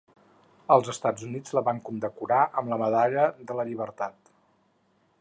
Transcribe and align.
Els 0.75 0.89
Estats 0.93 1.25
Units 1.27 1.53
la 1.57 1.63
van 1.69 1.83
condecorar 1.89 2.41
amb 2.63 2.75
la 2.75 2.81
Medalla 2.85 3.29
de 3.51 3.59
la 3.61 3.67
Llibertat. 3.71 4.37